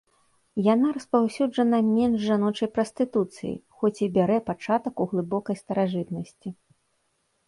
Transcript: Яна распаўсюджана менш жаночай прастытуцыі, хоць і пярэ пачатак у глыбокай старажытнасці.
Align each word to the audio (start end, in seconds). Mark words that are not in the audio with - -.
Яна 0.67 0.87
распаўсюджана 0.95 1.81
менш 1.89 2.23
жаночай 2.29 2.69
прастытуцыі, 2.77 3.53
хоць 3.81 3.97
і 4.07 4.09
пярэ 4.15 4.37
пачатак 4.47 5.03
у 5.05 5.07
глыбокай 5.13 5.55
старажытнасці. 5.63 6.49